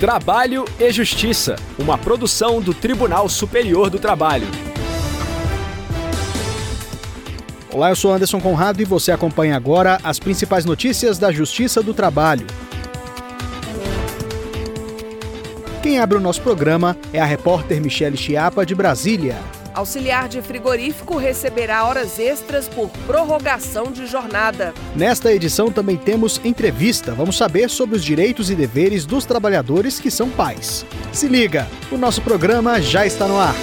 Trabalho 0.00 0.64
e 0.78 0.90
Justiça, 0.90 1.56
uma 1.78 1.98
produção 1.98 2.58
do 2.58 2.72
Tribunal 2.72 3.28
Superior 3.28 3.90
do 3.90 3.98
Trabalho. 3.98 4.46
Olá, 7.70 7.90
eu 7.90 7.96
sou 7.96 8.10
Anderson 8.10 8.40
Conrado 8.40 8.80
e 8.80 8.86
você 8.86 9.12
acompanha 9.12 9.54
agora 9.54 10.00
as 10.02 10.18
principais 10.18 10.64
notícias 10.64 11.18
da 11.18 11.30
Justiça 11.30 11.82
do 11.82 11.92
Trabalho. 11.92 12.46
Quem 15.82 15.98
abre 15.98 16.16
o 16.16 16.20
nosso 16.20 16.40
programa 16.40 16.96
é 17.12 17.20
a 17.20 17.26
repórter 17.26 17.78
Michele 17.78 18.16
Chiapa, 18.16 18.64
de 18.64 18.74
Brasília. 18.74 19.36
Auxiliar 19.74 20.28
de 20.28 20.42
frigorífico 20.42 21.16
receberá 21.16 21.84
horas 21.84 22.18
extras 22.18 22.68
por 22.68 22.88
prorrogação 23.06 23.92
de 23.92 24.06
jornada. 24.06 24.74
Nesta 24.96 25.32
edição 25.32 25.70
também 25.70 25.96
temos 25.96 26.40
entrevista. 26.44 27.12
Vamos 27.14 27.36
saber 27.36 27.70
sobre 27.70 27.96
os 27.96 28.04
direitos 28.04 28.50
e 28.50 28.54
deveres 28.54 29.06
dos 29.06 29.24
trabalhadores 29.24 30.00
que 30.00 30.10
são 30.10 30.28
pais. 30.28 30.84
Se 31.12 31.28
liga, 31.28 31.68
o 31.90 31.96
nosso 31.96 32.20
programa 32.22 32.80
já 32.80 33.06
está 33.06 33.26
no 33.26 33.38
ar. 33.38 33.54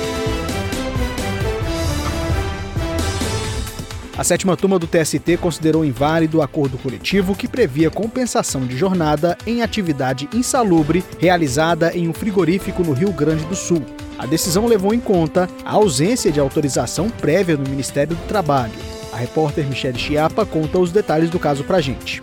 A 4.18 4.24
sétima 4.24 4.58
turma 4.58 4.80
do 4.80 4.88
TST 4.88 5.38
considerou 5.40 5.86
inválido 5.86 6.40
o 6.40 6.42
acordo 6.42 6.76
coletivo 6.80 7.36
que 7.36 7.48
previa 7.48 7.92
compensação 7.92 8.66
de 8.66 8.76
jornada 8.76 9.38
em 9.46 9.62
atividade 9.62 10.28
insalubre 10.34 11.04
realizada 11.20 11.96
em 11.96 12.10
um 12.10 12.14
frigorífico 12.14 12.84
no 12.84 12.94
Rio 12.94 13.14
Grande 13.14 13.46
do 13.46 13.56
Sul. 13.56 13.86
A 14.18 14.26
decisão 14.26 14.66
levou 14.66 14.92
em 14.92 15.00
conta 15.00 15.48
a 15.64 15.74
ausência 15.74 16.32
de 16.32 16.40
autorização 16.40 17.12
prévia 17.12 17.56
no 17.56 17.70
Ministério 17.70 18.16
do 18.16 18.28
Trabalho. 18.28 18.74
A 19.14 19.18
repórter 19.18 19.68
Michelle 19.68 20.00
Chiapa 20.00 20.48
conta 20.48 20.80
os 20.80 20.92
detalhes 20.92 21.30
do 21.30 21.38
caso 21.38 21.64
pra 21.64 21.80
gente. 21.80 22.20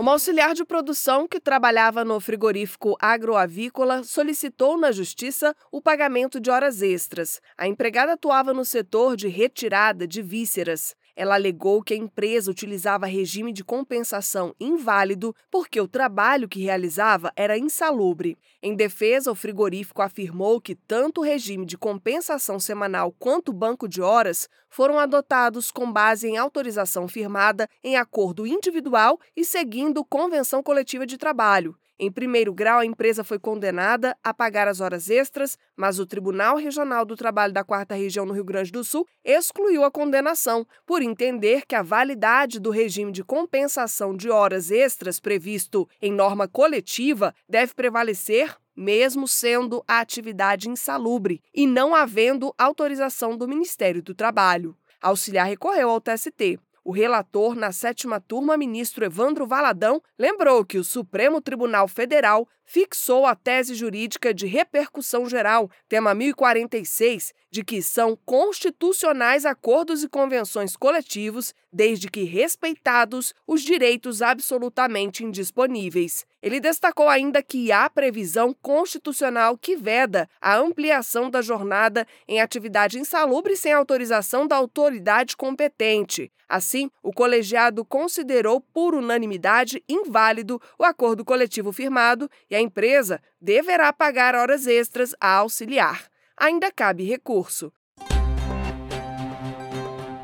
Uma 0.00 0.12
auxiliar 0.12 0.54
de 0.54 0.64
produção 0.64 1.28
que 1.28 1.38
trabalhava 1.38 2.06
no 2.06 2.18
frigorífico 2.20 2.96
agroavícola 2.98 4.02
solicitou 4.02 4.78
na 4.78 4.90
justiça 4.92 5.54
o 5.70 5.80
pagamento 5.80 6.40
de 6.40 6.50
horas 6.50 6.80
extras. 6.80 7.38
A 7.56 7.66
empregada 7.68 8.14
atuava 8.14 8.54
no 8.54 8.64
setor 8.64 9.14
de 9.14 9.28
retirada 9.28 10.06
de 10.06 10.22
vísceras. 10.22 10.94
Ela 11.14 11.34
alegou 11.34 11.82
que 11.82 11.94
a 11.94 11.96
empresa 11.96 12.50
utilizava 12.50 13.06
regime 13.06 13.52
de 13.52 13.64
compensação 13.64 14.54
inválido 14.60 15.34
porque 15.50 15.80
o 15.80 15.88
trabalho 15.88 16.48
que 16.48 16.62
realizava 16.62 17.32
era 17.36 17.58
insalubre. 17.58 18.38
Em 18.62 18.74
defesa, 18.74 19.30
o 19.30 19.34
frigorífico 19.34 20.02
afirmou 20.02 20.60
que 20.60 20.74
tanto 20.74 21.20
o 21.20 21.24
regime 21.24 21.66
de 21.66 21.76
compensação 21.78 22.58
semanal 22.58 23.14
quanto 23.18 23.50
o 23.50 23.54
banco 23.54 23.88
de 23.88 24.00
horas 24.00 24.48
foram 24.68 24.98
adotados 24.98 25.70
com 25.70 25.90
base 25.90 26.28
em 26.28 26.36
autorização 26.36 27.08
firmada 27.08 27.68
em 27.82 27.96
acordo 27.96 28.46
individual 28.46 29.18
e 29.36 29.44
seguindo 29.44 30.04
convenção 30.04 30.62
coletiva 30.62 31.06
de 31.06 31.18
trabalho. 31.18 31.76
Em 32.02 32.10
primeiro 32.10 32.54
grau, 32.54 32.78
a 32.78 32.86
empresa 32.86 33.22
foi 33.22 33.38
condenada 33.38 34.16
a 34.24 34.32
pagar 34.32 34.66
as 34.66 34.80
horas 34.80 35.10
extras, 35.10 35.58
mas 35.76 35.98
o 35.98 36.06
Tribunal 36.06 36.56
Regional 36.56 37.04
do 37.04 37.14
Trabalho 37.14 37.52
da 37.52 37.62
Quarta 37.62 37.94
Região 37.94 38.24
no 38.24 38.32
Rio 38.32 38.42
Grande 38.42 38.72
do 38.72 38.82
Sul 38.82 39.06
excluiu 39.22 39.84
a 39.84 39.90
condenação, 39.90 40.66
por 40.86 41.02
entender 41.02 41.66
que 41.66 41.74
a 41.74 41.82
validade 41.82 42.58
do 42.58 42.70
regime 42.70 43.12
de 43.12 43.22
compensação 43.22 44.16
de 44.16 44.30
horas 44.30 44.70
extras 44.70 45.20
previsto 45.20 45.86
em 46.00 46.10
norma 46.10 46.48
coletiva 46.48 47.34
deve 47.46 47.74
prevalecer 47.74 48.56
mesmo 48.74 49.28
sendo 49.28 49.84
a 49.86 50.00
atividade 50.00 50.70
insalubre 50.70 51.42
e 51.52 51.66
não 51.66 51.94
havendo 51.94 52.54
autorização 52.56 53.36
do 53.36 53.46
Ministério 53.46 54.02
do 54.02 54.14
Trabalho. 54.14 54.74
A 55.02 55.08
auxiliar 55.08 55.46
recorreu 55.46 55.90
ao 55.90 56.00
TST. 56.00 56.58
O 56.82 56.92
relator 56.92 57.54
na 57.54 57.72
sétima 57.72 58.18
turma, 58.18 58.56
ministro 58.56 59.04
Evandro 59.04 59.46
Valadão, 59.46 60.02
lembrou 60.18 60.64
que 60.64 60.78
o 60.78 60.84
Supremo 60.84 61.38
Tribunal 61.38 61.86
Federal 61.86 62.48
fixou 62.64 63.26
a 63.26 63.34
tese 63.34 63.74
jurídica 63.74 64.32
de 64.32 64.46
repercussão 64.46 65.28
geral, 65.28 65.70
tema 65.88 66.14
1046, 66.14 67.34
de 67.50 67.62
que 67.62 67.82
são 67.82 68.16
constitucionais 68.24 69.44
acordos 69.44 70.02
e 70.02 70.08
convenções 70.08 70.74
coletivos, 70.74 71.52
desde 71.70 72.08
que 72.08 72.22
respeitados 72.22 73.34
os 73.46 73.60
direitos 73.60 74.22
absolutamente 74.22 75.22
indisponíveis. 75.22 76.24
Ele 76.42 76.58
destacou 76.58 77.08
ainda 77.08 77.42
que 77.42 77.70
há 77.70 77.88
previsão 77.90 78.54
constitucional 78.62 79.58
que 79.58 79.76
veda 79.76 80.28
a 80.40 80.56
ampliação 80.56 81.28
da 81.28 81.42
jornada 81.42 82.06
em 82.26 82.40
atividade 82.40 82.98
insalubre 82.98 83.56
sem 83.56 83.72
autorização 83.72 84.46
da 84.46 84.56
autoridade 84.56 85.36
competente. 85.36 86.32
Assim, 86.48 86.90
o 87.02 87.12
colegiado 87.12 87.84
considerou 87.84 88.60
por 88.60 88.94
unanimidade 88.94 89.84
inválido 89.88 90.60
o 90.78 90.84
acordo 90.84 91.24
coletivo 91.24 91.72
firmado 91.72 92.28
e 92.50 92.56
a 92.56 92.60
empresa 92.60 93.20
deverá 93.40 93.92
pagar 93.92 94.34
horas 94.34 94.66
extras 94.66 95.14
a 95.20 95.36
auxiliar. 95.36 96.08
Ainda 96.36 96.72
cabe 96.72 97.04
recurso. 97.04 97.72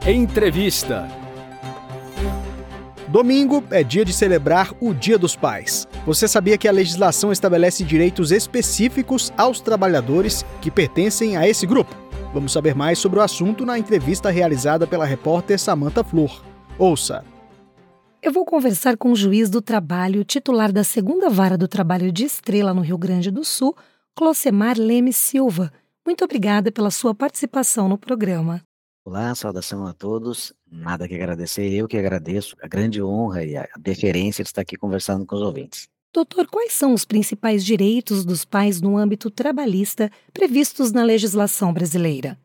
Entrevista. 0.05 1.26
Domingo 3.09 3.63
é 3.71 3.85
dia 3.85 4.05
de 4.05 4.13
celebrar 4.13 4.75
o 4.81 4.93
Dia 4.93 5.17
dos 5.17 5.37
Pais. 5.37 5.87
Você 6.05 6.27
sabia 6.27 6.59
que 6.59 6.67
a 6.67 6.73
legislação 6.73 7.31
estabelece 7.31 7.85
direitos 7.85 8.33
específicos 8.33 9.33
aos 9.37 9.61
trabalhadores 9.61 10.45
que 10.61 10.73
pertencem 10.73 11.37
a 11.37 11.49
esse 11.49 11.67
grupo? 11.67 11.95
Vamos 12.35 12.53
saber 12.53 12.75
mais 12.75 12.99
sobre 12.99 13.21
o 13.21 13.23
assunto 13.23 13.65
na 13.65 13.79
entrevista 13.79 14.29
realizada 14.29 14.89
pela 14.89 15.07
repórter 15.07 15.57
Samantha 15.59 16.03
Flor. 16.03 16.43
Ouça! 16.77 17.25
Eu 18.21 18.33
vou 18.33 18.45
conversar 18.45 18.97
com 18.97 19.13
o 19.13 19.17
juiz 19.17 19.49
do 19.49 19.63
trabalho, 19.63 20.25
titular 20.25 20.73
da 20.73 20.83
segunda 20.83 21.31
vara 21.31 21.57
do 21.57 21.69
trabalho 21.69 22.11
de 22.11 22.25
Estrela 22.25 22.75
no 22.75 22.81
Rio 22.81 22.99
Grande 22.99 23.31
do 23.31 23.45
Sul, 23.45 23.77
Clocemar 24.17 24.77
Leme 24.77 25.13
Silva. 25.13 25.73
Muito 26.05 26.25
obrigada 26.25 26.73
pela 26.73 26.91
sua 26.91 27.15
participação 27.15 27.89
no 27.89 27.97
programa. 27.97 28.63
Olá, 29.07 29.33
saudação 29.37 29.87
a 29.87 29.93
todos. 29.93 30.53
Nada 30.69 31.07
que 31.07 31.15
agradecer, 31.15 31.73
eu 31.73 31.87
que 31.87 31.97
agradeço 31.97 32.57
a 32.61 32.67
grande 32.67 33.01
honra 33.01 33.45
e 33.45 33.57
a 33.57 33.65
deferência 33.79 34.43
de 34.43 34.49
estar 34.49 34.63
aqui 34.63 34.75
conversando 34.77 35.25
com 35.25 35.37
os 35.37 35.43
ouvintes. 35.43 35.89
Doutor, 36.13 36.49
quais 36.49 36.73
são 36.73 36.93
os 36.93 37.05
principais 37.05 37.65
direitos 37.65 38.25
dos 38.25 38.45
pais 38.45 38.81
no 38.81 38.97
âmbito 38.97 39.31
trabalhista 39.31 40.11
previstos 40.33 40.91
na 40.91 41.05
legislação 41.05 41.73
brasileira? 41.73 42.37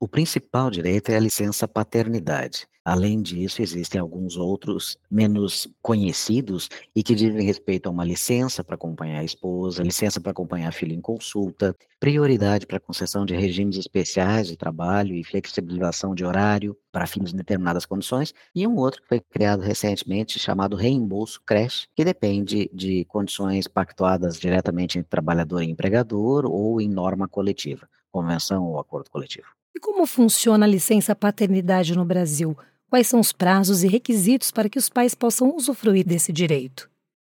O 0.00 0.06
principal 0.06 0.70
direito 0.70 1.10
é 1.10 1.16
a 1.16 1.20
licença 1.20 1.66
paternidade. 1.66 2.68
Além 2.84 3.20
disso, 3.20 3.60
existem 3.60 4.00
alguns 4.00 4.36
outros 4.36 4.96
menos 5.10 5.66
conhecidos 5.82 6.68
e 6.94 7.02
que 7.02 7.16
dizem 7.16 7.44
respeito 7.44 7.88
a 7.88 7.90
uma 7.90 8.04
licença 8.04 8.62
para 8.62 8.76
acompanhar 8.76 9.18
a 9.18 9.24
esposa, 9.24 9.82
licença 9.82 10.20
para 10.20 10.30
acompanhar 10.30 10.68
a 10.68 10.72
filha 10.72 10.94
em 10.94 11.00
consulta, 11.00 11.74
prioridade 11.98 12.64
para 12.64 12.78
concessão 12.78 13.26
de 13.26 13.34
regimes 13.34 13.76
especiais 13.76 14.46
de 14.46 14.56
trabalho 14.56 15.16
e 15.16 15.24
flexibilização 15.24 16.14
de 16.14 16.24
horário 16.24 16.78
para 16.92 17.08
fins 17.08 17.30
de 17.30 17.36
determinadas 17.36 17.84
condições, 17.84 18.32
e 18.54 18.68
um 18.68 18.76
outro 18.76 19.02
que 19.02 19.08
foi 19.08 19.20
criado 19.20 19.62
recentemente 19.62 20.38
chamado 20.38 20.76
reembolso 20.76 21.42
creche, 21.44 21.88
que 21.96 22.04
depende 22.04 22.70
de 22.72 23.04
condições 23.06 23.66
pactuadas 23.66 24.38
diretamente 24.38 24.96
entre 24.96 25.10
trabalhador 25.10 25.60
e 25.60 25.68
empregador 25.68 26.46
ou 26.46 26.80
em 26.80 26.88
norma 26.88 27.26
coletiva, 27.26 27.88
convenção 28.12 28.64
ou 28.64 28.78
acordo 28.78 29.10
coletivo. 29.10 29.57
E 29.78 29.80
como 29.80 30.04
funciona 30.06 30.66
a 30.66 30.68
licença 30.68 31.14
paternidade 31.14 31.94
no 31.94 32.04
Brasil? 32.04 32.58
Quais 32.90 33.06
são 33.06 33.20
os 33.20 33.30
prazos 33.30 33.84
e 33.84 33.86
requisitos 33.86 34.50
para 34.50 34.68
que 34.68 34.76
os 34.76 34.88
pais 34.88 35.14
possam 35.14 35.54
usufruir 35.54 36.04
desse 36.04 36.32
direito? 36.32 36.90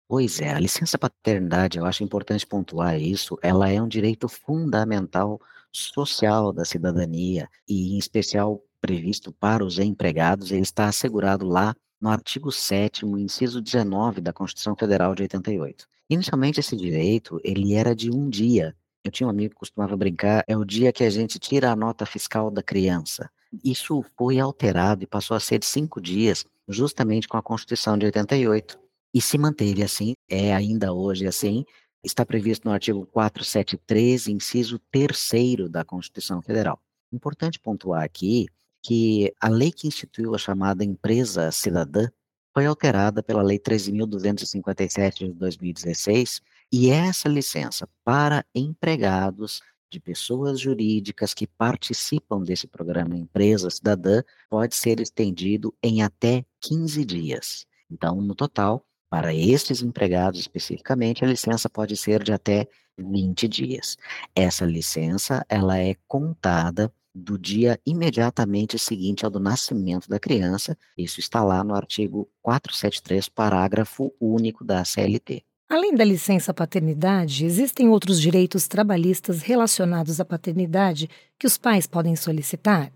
Pois 0.07 0.39
é, 0.39 0.53
a 0.53 0.59
licença 0.59 0.95
paternidade, 0.95 1.79
eu 1.79 1.85
acho 1.87 2.03
importante 2.03 2.45
pontuar 2.45 3.01
isso, 3.01 3.35
ela 3.41 3.67
é 3.71 3.81
um 3.81 3.87
direito 3.87 4.29
fundamental 4.29 5.41
social 5.71 6.53
da 6.53 6.63
cidadania 6.63 7.49
e, 7.67 7.95
em 7.95 7.97
especial, 7.97 8.61
previsto 8.79 9.31
para 9.31 9.65
os 9.65 9.79
empregados, 9.79 10.51
ele 10.51 10.61
está 10.61 10.85
assegurado 10.85 11.47
lá 11.47 11.75
no 11.99 12.09
artigo 12.09 12.51
7 12.51 13.07
inciso 13.07 13.59
19 13.59 14.21
da 14.21 14.31
Constituição 14.31 14.75
Federal 14.75 15.15
de 15.15 15.23
88. 15.23 15.87
Inicialmente, 16.11 16.59
esse 16.59 16.75
direito, 16.75 17.41
ele 17.43 17.73
era 17.73 17.95
de 17.95 18.11
um 18.11 18.29
dia. 18.29 18.75
Eu 19.05 19.11
tinha 19.11 19.27
um 19.27 19.29
amigo 19.29 19.53
que 19.53 19.59
costumava 19.59 19.95
brincar, 19.95 20.43
é 20.47 20.57
o 20.57 20.65
dia 20.65 20.91
que 20.91 21.03
a 21.03 21.09
gente 21.11 21.37
tira 21.37 21.71
a 21.71 21.75
nota 21.75 22.07
fiscal 22.07 22.49
da 22.49 22.63
criança. 22.63 23.29
Isso 23.63 24.03
foi 24.17 24.39
alterado 24.39 25.03
e 25.03 25.07
passou 25.07 25.37
a 25.37 25.39
ser 25.39 25.59
de 25.59 25.67
cinco 25.67 26.01
dias, 26.01 26.43
justamente 26.67 27.27
com 27.27 27.37
a 27.37 27.43
Constituição 27.43 27.95
de 27.99 28.07
88. 28.07 28.79
E 29.13 29.21
se 29.21 29.37
manteve 29.37 29.83
assim, 29.83 30.15
é 30.27 30.55
ainda 30.55 30.91
hoje 30.91 31.27
assim, 31.27 31.63
está 32.03 32.25
previsto 32.25 32.67
no 32.67 32.73
artigo 32.73 33.05
473, 33.05 34.27
inciso 34.27 34.79
3 34.91 35.69
da 35.69 35.85
Constituição 35.85 36.41
Federal. 36.41 36.81
Importante 37.13 37.59
pontuar 37.59 38.03
aqui 38.03 38.47
que 38.81 39.31
a 39.39 39.49
lei 39.49 39.71
que 39.71 39.87
instituiu 39.87 40.33
a 40.33 40.39
chamada 40.39 40.83
empresa 40.83 41.51
cidadã 41.51 42.07
foi 42.55 42.65
alterada 42.65 43.21
pela 43.21 43.43
Lei 43.43 43.59
13.257 43.59 45.27
de 45.27 45.33
2016, 45.33 46.41
e 46.71 46.89
essa 46.89 47.29
licença 47.29 47.87
para 48.03 48.45
empregados 48.53 49.61
de 49.89 49.99
pessoas 49.99 50.59
jurídicas 50.59 51.33
que 51.33 51.47
participam 51.47 52.41
desse 52.41 52.67
programa 52.67 53.15
Empresa 53.15 53.69
Cidadã 53.69 54.23
pode 54.49 54.75
ser 54.75 54.99
estendido 54.99 55.73
em 55.81 56.01
até 56.01 56.45
15 56.61 57.05
dias. 57.05 57.65
Então, 57.89 58.21
no 58.21 58.35
total, 58.35 58.85
Para 59.09 59.33
esses 59.33 59.81
empregados 59.81 60.39
especificamente, 60.41 61.23
a 61.23 61.27
licença 61.27 61.69
pode 61.69 61.95
ser 61.95 62.23
de 62.23 62.33
até 62.33 62.67
20 62.97 63.47
dias. 63.47 63.97
Essa 64.35 64.65
licença, 64.65 65.45
ela 65.47 65.77
é 65.79 65.95
contada 66.07 66.91
do 67.13 67.37
dia 67.37 67.79
imediatamente 67.85 68.77
seguinte 68.77 69.23
ao 69.23 69.31
do 69.31 69.39
nascimento 69.39 70.09
da 70.09 70.19
criança. 70.19 70.77
Isso 70.97 71.19
está 71.19 71.43
lá 71.43 71.63
no 71.63 71.73
artigo 71.75 72.29
473, 72.41 73.29
parágrafo 73.29 74.13
único 74.19 74.65
da 74.65 74.83
CLT. 74.83 75.45
Além 75.67 75.95
da 75.95 76.03
licença 76.03 76.53
paternidade, 76.53 77.43
existem 77.43 77.89
outros 77.89 78.21
direitos 78.21 78.67
trabalhistas 78.67 79.41
relacionados 79.41 80.19
à 80.19 80.25
paternidade 80.25 81.09
que 81.39 81.47
os 81.47 81.57
pais 81.57 81.87
podem 81.87 82.15
solicitar? 82.15 82.93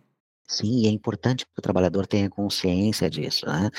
Sim, 0.48 0.86
é 0.86 0.90
importante 0.90 1.46
que 1.46 1.52
o 1.58 1.62
trabalhador 1.62 2.06
tenha 2.06 2.30
consciência 2.30 3.10
disso. 3.10 3.46
Né? 3.48 3.72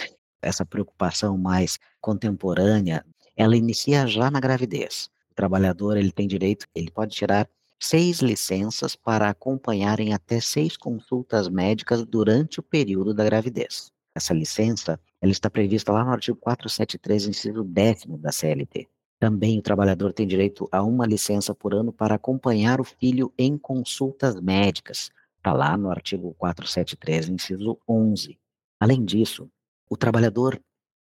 Essa 0.42 0.66
preocupação 0.66 1.38
mais 1.38 1.78
contemporânea, 2.00 3.04
ela 3.37 3.56
inicia 3.56 4.08
já 4.08 4.28
na 4.28 4.40
gravidez. 4.40 5.08
O 5.31 5.34
trabalhador 5.34 5.96
ele 5.96 6.10
tem 6.10 6.26
direito, 6.26 6.66
ele 6.75 6.90
pode 6.90 7.14
tirar 7.14 7.48
seis 7.78 8.19
licenças 8.19 8.96
para 8.96 9.31
acompanharem 9.31 10.12
até 10.12 10.40
seis 10.40 10.76
consultas 10.76 11.48
médicas 11.48 12.04
durante 12.04 12.58
o 12.58 12.62
período 12.62 13.14
da 13.14 13.25
gravidez. 13.25 13.93
Essa 14.14 14.34
licença 14.34 14.98
ela 15.20 15.32
está 15.32 15.50
prevista 15.50 15.92
lá 15.92 16.04
no 16.04 16.10
artigo 16.10 16.38
473, 16.38 17.28
inciso 17.28 17.62
10 17.62 18.06
da 18.18 18.32
CLT. 18.32 18.88
Também 19.18 19.58
o 19.58 19.62
trabalhador 19.62 20.12
tem 20.12 20.26
direito 20.26 20.66
a 20.72 20.82
uma 20.82 21.06
licença 21.06 21.54
por 21.54 21.74
ano 21.74 21.92
para 21.92 22.14
acompanhar 22.14 22.80
o 22.80 22.84
filho 22.84 23.32
em 23.38 23.58
consultas 23.58 24.40
médicas. 24.40 25.10
Está 25.36 25.52
lá 25.52 25.76
no 25.76 25.90
artigo 25.90 26.34
473, 26.38 27.28
inciso 27.28 27.78
11. 27.86 28.38
Além 28.80 29.04
disso, 29.04 29.50
o 29.90 29.96
trabalhador 29.96 30.58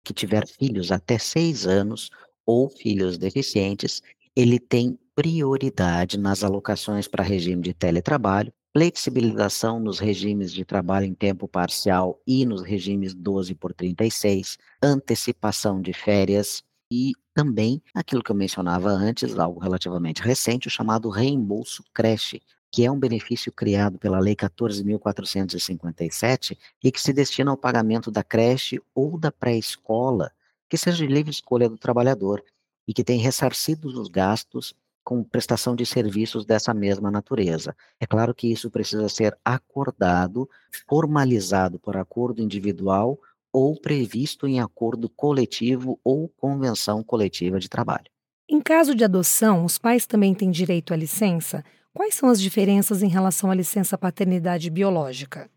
que 0.03 0.13
tiver 0.13 0.47
filhos 0.47 0.89
até 0.89 1.17
seis 1.17 1.67
anos 1.67 2.09
ou 2.45 2.69
filhos 2.69 3.17
deficientes, 3.17 4.01
ele 4.33 4.57
tem 4.57 4.97
prioridade 5.13 6.17
nas 6.17 6.43
alocações 6.43 7.09
para 7.09 7.23
regime 7.23 7.61
de 7.61 7.73
teletrabalho, 7.73 8.53
flexibilização 8.73 9.79
nos 9.79 9.99
regimes 9.99 10.51
de 10.53 10.65
trabalho 10.65 11.05
em 11.05 11.13
tempo 11.13 11.47
parcial 11.47 12.19
e 12.27 12.45
nos 12.45 12.61
regimes 12.61 13.13
12 13.13 13.55
por 13.55 13.73
36, 13.73 14.57
antecipação 14.81 15.81
de 15.81 15.93
férias 15.93 16.63
e 16.91 17.13
também 17.33 17.81
aquilo 17.93 18.23
que 18.23 18.31
eu 18.31 18.35
mencionava 18.35 18.89
antes, 18.89 19.37
algo 19.37 19.59
relativamente 19.59 20.21
recente, 20.21 20.67
o 20.67 20.71
chamado 20.71 21.09
reembolso 21.09 21.83
creche, 21.93 22.41
que 22.71 22.85
é 22.85 22.91
um 22.91 22.99
benefício 22.99 23.51
criado 23.51 23.97
pela 23.97 24.19
Lei 24.19 24.35
14.457 24.35 26.57
e 26.83 26.91
que 26.91 27.01
se 27.01 27.13
destina 27.13 27.51
ao 27.51 27.57
pagamento 27.57 28.11
da 28.11 28.23
creche 28.23 28.81
ou 28.93 29.17
da 29.17 29.31
pré-escola, 29.31 30.31
que 30.69 30.77
seja 30.77 30.97
de 30.97 31.13
livre 31.13 31.31
escolha 31.31 31.69
do 31.69 31.77
trabalhador 31.77 32.43
e 32.87 32.93
que 32.93 33.03
tem 33.03 33.19
ressarcido 33.19 33.87
os 33.87 34.07
gastos 34.07 34.73
com 35.07 35.23
prestação 35.23 35.73
de 35.73 35.85
serviços 35.85 36.45
dessa 36.45 36.73
mesma 36.73 37.09
natureza. 37.09 37.73
É 37.97 38.05
claro 38.05 38.35
que 38.35 38.51
isso 38.51 38.69
precisa 38.69 39.07
ser 39.07 39.37
acordado, 39.45 40.49
formalizado 40.85 41.79
por 41.79 41.95
acordo 41.95 42.41
individual 42.41 43.17
ou 43.49 43.79
previsto 43.79 44.45
em 44.45 44.59
acordo 44.59 45.07
coletivo 45.07 45.97
ou 46.03 46.27
convenção 46.27 47.01
coletiva 47.01 47.57
de 47.57 47.69
trabalho. 47.69 48.11
Em 48.49 48.59
caso 48.59 48.93
de 48.93 49.05
adoção, 49.05 49.63
os 49.63 49.77
pais 49.77 50.05
também 50.05 50.33
têm 50.33 50.51
direito 50.51 50.93
à 50.93 50.97
licença? 50.97 51.63
Quais 51.93 52.13
são 52.13 52.27
as 52.27 52.41
diferenças 52.41 53.01
em 53.01 53.07
relação 53.07 53.49
à 53.49 53.55
licença 53.55 53.97
paternidade 53.97 54.69
biológica? 54.69 55.49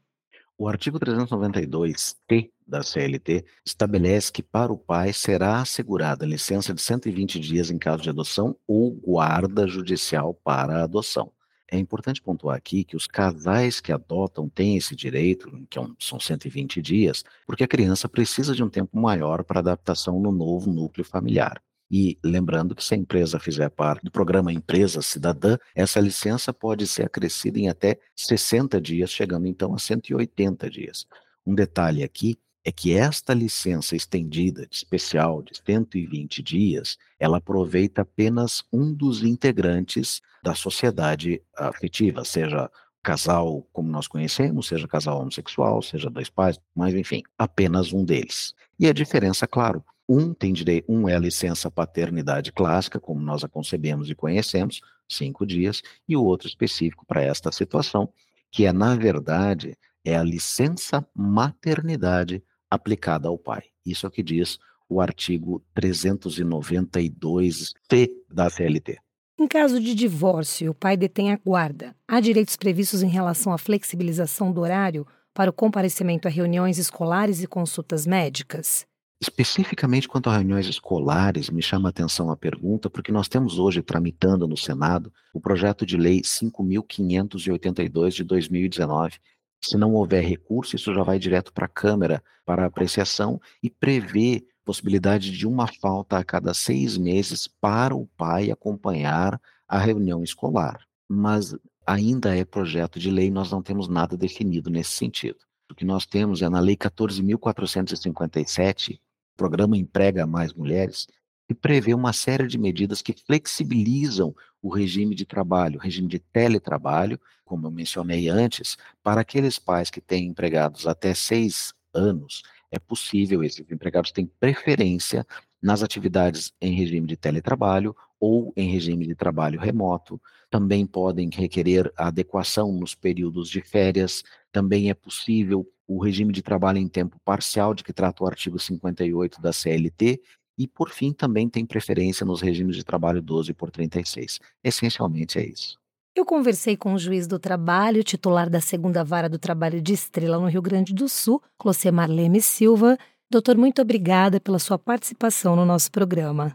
O 0.56 0.68
artigo 0.68 1.00
392-T 1.00 2.52
da 2.70 2.82
CLT 2.82 3.44
estabelece 3.66 4.32
que 4.32 4.42
para 4.42 4.72
o 4.72 4.78
pai 4.78 5.12
será 5.12 5.60
assegurada 5.60 6.24
licença 6.24 6.72
de 6.72 6.80
120 6.80 7.40
dias 7.40 7.70
em 7.70 7.78
caso 7.78 8.02
de 8.02 8.08
adoção 8.08 8.56
ou 8.66 8.92
guarda 8.92 9.66
judicial 9.66 10.32
para 10.32 10.78
a 10.78 10.84
adoção. 10.84 11.32
É 11.72 11.78
importante 11.78 12.20
pontuar 12.20 12.56
aqui 12.56 12.82
que 12.82 12.96
os 12.96 13.06
casais 13.06 13.80
que 13.80 13.92
adotam 13.92 14.48
têm 14.48 14.76
esse 14.76 14.96
direito, 14.96 15.48
que 15.70 15.78
é 15.78 15.82
são 16.00 16.18
120 16.18 16.82
dias, 16.82 17.24
porque 17.46 17.62
a 17.62 17.68
criança 17.68 18.08
precisa 18.08 18.54
de 18.54 18.62
um 18.62 18.68
tempo 18.68 18.98
maior 18.98 19.44
para 19.44 19.60
adaptação 19.60 20.18
no 20.18 20.32
novo 20.32 20.70
núcleo 20.72 21.04
familiar. 21.04 21.62
E 21.88 22.18
lembrando 22.24 22.74
que 22.74 22.84
se 22.84 22.94
a 22.94 22.96
empresa 22.96 23.38
fizer 23.38 23.68
parte 23.68 24.04
do 24.04 24.10
programa 24.10 24.52
Empresa 24.52 25.02
Cidadã, 25.02 25.56
essa 25.74 26.00
licença 26.00 26.52
pode 26.52 26.86
ser 26.86 27.04
acrescida 27.04 27.58
em 27.58 27.68
até 27.68 27.98
60 28.16 28.80
dias, 28.80 29.10
chegando 29.10 29.46
então 29.46 29.74
a 29.74 29.78
180 29.78 30.70
dias. 30.70 31.06
Um 31.44 31.54
detalhe 31.54 32.02
aqui 32.04 32.38
é 32.64 32.70
que 32.70 32.92
esta 32.92 33.32
licença 33.32 33.96
estendida 33.96 34.66
especial 34.70 35.42
de 35.42 35.52
120 35.64 36.42
dias, 36.42 36.98
ela 37.18 37.38
aproveita 37.38 38.02
apenas 38.02 38.62
um 38.72 38.92
dos 38.92 39.22
integrantes 39.22 40.20
da 40.42 40.54
sociedade 40.54 41.42
afetiva, 41.56 42.24
seja 42.24 42.70
casal 43.02 43.66
como 43.72 43.90
nós 43.90 44.06
conhecemos, 44.06 44.68
seja 44.68 44.86
casal 44.86 45.20
homossexual, 45.20 45.80
seja 45.80 46.10
dois 46.10 46.28
pais, 46.28 46.60
mas 46.74 46.94
enfim, 46.94 47.22
apenas 47.38 47.92
um 47.92 48.04
deles. 48.04 48.54
E 48.78 48.86
a 48.86 48.92
diferença, 48.92 49.46
claro, 49.46 49.82
um 50.08 50.34
tem 50.34 50.52
direito, 50.52 50.90
um 50.90 51.08
é 51.08 51.14
a 51.14 51.20
licença 51.20 51.70
paternidade 51.70 52.52
clássica, 52.52 53.00
como 53.00 53.20
nós 53.20 53.42
a 53.42 53.48
concebemos 53.48 54.10
e 54.10 54.14
conhecemos, 54.14 54.80
cinco 55.08 55.46
dias, 55.46 55.82
e 56.06 56.16
o 56.16 56.22
outro 56.22 56.46
específico 56.46 57.06
para 57.06 57.22
esta 57.22 57.50
situação, 57.50 58.12
que 58.50 58.66
é, 58.66 58.72
na 58.72 58.96
verdade, 58.96 59.78
é 60.04 60.16
a 60.16 60.22
licença 60.22 61.06
maternidade 61.14 62.42
aplicada 62.70 63.28
ao 63.28 63.36
pai. 63.36 63.64
Isso 63.84 64.06
é 64.06 64.08
o 64.08 64.12
que 64.12 64.22
diz 64.22 64.58
o 64.88 65.00
artigo 65.00 65.64
392-T 65.74 68.10
da 68.30 68.48
CLT. 68.50 68.98
Em 69.38 69.48
caso 69.48 69.80
de 69.80 69.94
divórcio, 69.94 70.72
o 70.72 70.74
pai 70.74 70.96
detém 70.96 71.32
a 71.32 71.36
guarda. 71.36 71.94
Há 72.06 72.20
direitos 72.20 72.56
previstos 72.56 73.02
em 73.02 73.08
relação 73.08 73.52
à 73.52 73.58
flexibilização 73.58 74.52
do 74.52 74.60
horário 74.60 75.06
para 75.32 75.48
o 75.48 75.52
comparecimento 75.52 76.28
a 76.28 76.30
reuniões 76.30 76.76
escolares 76.76 77.42
e 77.42 77.46
consultas 77.46 78.06
médicas? 78.06 78.86
Especificamente 79.18 80.08
quanto 80.08 80.28
a 80.28 80.36
reuniões 80.36 80.66
escolares, 80.66 81.48
me 81.50 81.62
chama 81.62 81.88
a 81.88 81.90
atenção 81.90 82.30
a 82.30 82.36
pergunta, 82.36 82.88
porque 82.88 83.12
nós 83.12 83.28
temos 83.28 83.58
hoje 83.58 83.82
tramitando 83.82 84.48
no 84.48 84.56
Senado 84.56 85.12
o 85.32 85.40
projeto 85.40 85.84
de 85.84 85.96
lei 85.96 86.22
5.582 86.22 88.10
de 88.10 88.24
2019. 88.24 89.18
Se 89.62 89.76
não 89.76 89.94
houver 89.94 90.24
recurso, 90.24 90.76
isso 90.76 90.94
já 90.94 91.02
vai 91.02 91.18
direto 91.18 91.52
para 91.52 91.66
a 91.66 91.68
Câmara 91.68 92.22
para 92.44 92.66
apreciação 92.66 93.40
e 93.62 93.68
prevê 93.68 94.44
possibilidade 94.64 95.30
de 95.30 95.46
uma 95.46 95.66
falta 95.66 96.18
a 96.18 96.24
cada 96.24 96.54
seis 96.54 96.96
meses 96.96 97.46
para 97.46 97.94
o 97.94 98.06
pai 98.16 98.50
acompanhar 98.50 99.40
a 99.68 99.78
reunião 99.78 100.22
escolar. 100.22 100.80
Mas 101.08 101.54
ainda 101.86 102.36
é 102.36 102.44
projeto 102.44 102.98
de 102.98 103.10
lei, 103.10 103.30
nós 103.30 103.50
não 103.50 103.62
temos 103.62 103.88
nada 103.88 104.16
definido 104.16 104.70
nesse 104.70 104.92
sentido. 104.92 105.38
O 105.70 105.74
que 105.74 105.84
nós 105.84 106.06
temos 106.06 106.42
é 106.42 106.48
na 106.48 106.60
Lei 106.60 106.76
14.457, 106.76 109.00
programa 109.36 109.76
Emprega 109.76 110.26
Mais 110.26 110.52
Mulheres, 110.52 111.06
que 111.48 111.54
prevê 111.54 111.94
uma 111.94 112.12
série 112.12 112.46
de 112.46 112.58
medidas 112.58 113.02
que 113.02 113.12
flexibilizam 113.12 114.32
o 114.62 114.68
regime 114.68 115.14
de 115.14 115.24
trabalho, 115.24 115.78
o 115.78 115.82
regime 115.82 116.08
de 116.08 116.18
teletrabalho, 116.18 117.20
como 117.44 117.66
eu 117.66 117.70
mencionei 117.70 118.28
antes, 118.28 118.76
para 119.02 119.20
aqueles 119.20 119.58
pais 119.58 119.90
que 119.90 120.00
têm 120.00 120.26
empregados 120.26 120.86
até 120.86 121.14
seis 121.14 121.72
anos, 121.92 122.42
é 122.70 122.78
possível, 122.78 123.42
esses 123.42 123.68
empregados 123.70 124.12
têm 124.12 124.26
preferência 124.26 125.26
nas 125.60 125.82
atividades 125.82 126.52
em 126.60 126.72
regime 126.72 127.06
de 127.06 127.16
teletrabalho 127.16 127.94
ou 128.18 128.52
em 128.56 128.70
regime 128.70 129.06
de 129.06 129.14
trabalho 129.14 129.58
remoto. 129.58 130.20
Também 130.48 130.86
podem 130.86 131.28
requerer 131.32 131.92
adequação 131.96 132.72
nos 132.72 132.94
períodos 132.94 133.48
de 133.48 133.60
férias. 133.60 134.22
Também 134.52 134.88
é 134.88 134.94
possível 134.94 135.66
o 135.86 135.98
regime 135.98 136.32
de 136.32 136.42
trabalho 136.42 136.78
em 136.78 136.86
tempo 136.86 137.18
parcial, 137.24 137.74
de 137.74 137.82
que 137.82 137.92
trata 137.92 138.22
o 138.22 138.26
artigo 138.26 138.58
58 138.58 139.42
da 139.42 139.52
CLT, 139.52 140.20
e, 140.60 140.68
por 140.68 140.90
fim, 140.90 141.10
também 141.10 141.48
tem 141.48 141.64
preferência 141.64 142.26
nos 142.26 142.42
regimes 142.42 142.76
de 142.76 142.84
trabalho 142.84 143.22
12 143.22 143.54
por 143.54 143.70
36. 143.70 144.38
Essencialmente 144.62 145.38
é 145.38 145.46
isso. 145.46 145.78
Eu 146.14 146.26
conversei 146.26 146.76
com 146.76 146.92
o 146.92 146.98
juiz 146.98 147.26
do 147.26 147.38
trabalho, 147.38 148.04
titular 148.04 148.50
da 148.50 148.60
segunda 148.60 149.02
vara 149.02 149.26
do 149.26 149.38
trabalho 149.38 149.80
de 149.80 149.94
Estrela 149.94 150.38
no 150.38 150.48
Rio 150.48 150.60
Grande 150.60 150.92
do 150.92 151.08
Sul, 151.08 151.42
Closemar 151.56 152.10
Leme 152.10 152.42
Silva. 152.42 152.98
Doutor, 153.30 153.56
muito 153.56 153.80
obrigada 153.80 154.38
pela 154.38 154.58
sua 154.58 154.78
participação 154.78 155.56
no 155.56 155.64
nosso 155.64 155.90
programa. 155.90 156.54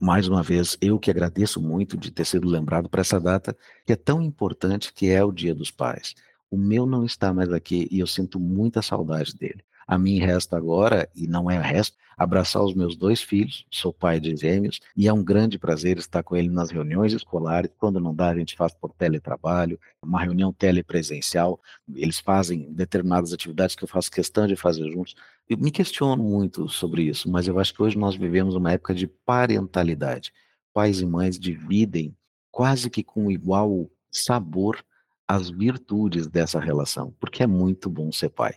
Mais 0.00 0.26
uma 0.26 0.42
vez, 0.42 0.78
eu 0.80 0.98
que 0.98 1.10
agradeço 1.10 1.60
muito 1.60 1.98
de 1.98 2.10
ter 2.10 2.24
sido 2.24 2.48
lembrado 2.48 2.88
para 2.88 3.02
essa 3.02 3.20
data 3.20 3.54
que 3.84 3.92
é 3.92 3.96
tão 3.96 4.22
importante 4.22 4.90
que 4.90 5.10
é 5.10 5.22
o 5.22 5.30
Dia 5.30 5.54
dos 5.54 5.70
Pais. 5.70 6.14
O 6.50 6.56
meu 6.56 6.86
não 6.86 7.04
está 7.04 7.30
mais 7.34 7.52
aqui 7.52 7.86
e 7.90 8.00
eu 8.00 8.06
sinto 8.06 8.40
muita 8.40 8.80
saudade 8.80 9.34
dele. 9.34 9.62
A 9.86 9.98
mim 9.98 10.18
resta 10.18 10.56
agora, 10.56 11.08
e 11.14 11.26
não 11.26 11.50
é 11.50 11.60
resto, 11.60 11.96
abraçar 12.16 12.62
os 12.62 12.74
meus 12.74 12.96
dois 12.96 13.20
filhos, 13.20 13.66
sou 13.70 13.92
pai 13.92 14.20
de 14.20 14.36
gêmeos, 14.36 14.80
e 14.96 15.08
é 15.08 15.12
um 15.12 15.22
grande 15.22 15.58
prazer 15.58 15.98
estar 15.98 16.22
com 16.22 16.36
ele 16.36 16.48
nas 16.48 16.70
reuniões 16.70 17.12
escolares. 17.12 17.70
Quando 17.78 18.00
não 18.00 18.14
dá, 18.14 18.30
a 18.30 18.36
gente 18.36 18.56
faz 18.56 18.72
por 18.72 18.92
teletrabalho, 18.92 19.78
uma 20.02 20.20
reunião 20.20 20.52
telepresencial. 20.52 21.60
Eles 21.94 22.20
fazem 22.20 22.72
determinadas 22.72 23.32
atividades 23.32 23.74
que 23.74 23.84
eu 23.84 23.88
faço 23.88 24.10
questão 24.10 24.46
de 24.46 24.56
fazer 24.56 24.90
juntos. 24.90 25.14
Eu 25.48 25.58
me 25.58 25.70
questiono 25.70 26.22
muito 26.22 26.68
sobre 26.68 27.02
isso, 27.02 27.30
mas 27.30 27.46
eu 27.46 27.58
acho 27.58 27.74
que 27.74 27.82
hoje 27.82 27.98
nós 27.98 28.14
vivemos 28.14 28.54
uma 28.54 28.72
época 28.72 28.94
de 28.94 29.06
parentalidade. 29.06 30.32
Pais 30.72 31.00
e 31.00 31.06
mães 31.06 31.38
dividem 31.38 32.16
quase 32.50 32.88
que 32.88 33.02
com 33.02 33.30
igual 33.30 33.90
sabor 34.10 34.84
as 35.26 35.50
virtudes 35.50 36.26
dessa 36.26 36.60
relação, 36.60 37.14
porque 37.18 37.42
é 37.42 37.46
muito 37.46 37.88
bom 37.90 38.12
ser 38.12 38.28
pai. 38.28 38.54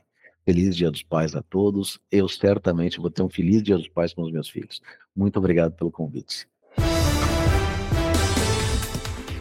Feliz 0.48 0.77
Dia 0.77 0.89
dos 0.89 1.04
Pais 1.04 1.36
a 1.36 1.42
todos. 1.42 2.00
Eu 2.10 2.30
certamente 2.30 3.01
vou 3.01 3.10
ter 3.10 3.22
um 3.22 3.27
feliz 3.27 3.62
Dia 3.62 3.75
dos 3.75 3.89
Pais 3.89 4.13
com 4.13 4.22
os 4.22 4.32
meus 4.32 4.48
filhos. 4.48 4.82
Muito 5.13 5.38
obrigado 5.38 5.74
pelo 5.74 5.92
convite. 5.92 6.48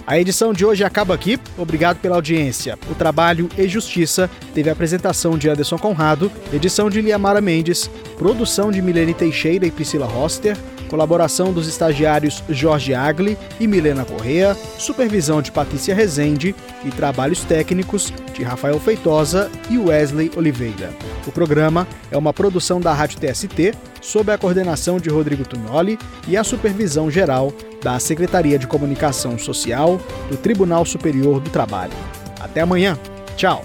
A 0.04 0.18
edição 0.18 0.52
de 0.52 0.66
hoje 0.66 0.82
acaba 0.82 1.14
aqui. 1.14 1.38
Obrigado 1.56 2.00
pela 2.00 2.16
audiência. 2.16 2.76
O 2.90 2.94
Trabalho 2.96 3.48
e 3.56 3.68
Justiça 3.68 4.28
teve 4.52 4.68
a 4.68 4.72
apresentação 4.72 5.38
de 5.38 5.48
Anderson 5.48 5.78
Conrado, 5.78 6.30
edição 6.52 6.90
de 6.90 7.00
Liamara 7.00 7.40
Mendes, 7.40 7.86
produção 8.18 8.72
de 8.72 8.82
Milene 8.82 9.14
Teixeira 9.14 9.64
e 9.64 9.70
Priscila 9.70 10.06
Roster 10.06 10.56
Colaboração 10.88 11.52
dos 11.52 11.66
estagiários 11.66 12.42
Jorge 12.48 12.94
Agli 12.94 13.36
e 13.58 13.66
Milena 13.66 14.04
Correa, 14.04 14.56
supervisão 14.78 15.42
de 15.42 15.52
Patrícia 15.52 15.94
Rezende 15.94 16.54
e 16.84 16.90
trabalhos 16.90 17.42
técnicos 17.42 18.12
de 18.32 18.42
Rafael 18.42 18.78
Feitosa 18.78 19.50
e 19.70 19.78
Wesley 19.78 20.30
Oliveira. 20.36 20.90
O 21.26 21.32
programa 21.32 21.86
é 22.10 22.16
uma 22.16 22.32
produção 22.32 22.80
da 22.80 22.92
Rádio 22.92 23.18
TST, 23.18 23.74
sob 24.00 24.30
a 24.30 24.38
coordenação 24.38 24.98
de 24.98 25.08
Rodrigo 25.08 25.44
Tunoli 25.44 25.98
e 26.28 26.36
a 26.36 26.44
supervisão 26.44 27.10
geral 27.10 27.52
da 27.82 27.98
Secretaria 27.98 28.58
de 28.58 28.66
Comunicação 28.66 29.38
Social 29.38 30.00
do 30.30 30.36
Tribunal 30.36 30.84
Superior 30.84 31.40
do 31.40 31.50
Trabalho. 31.50 31.92
Até 32.40 32.60
amanhã. 32.60 32.98
Tchau. 33.36 33.64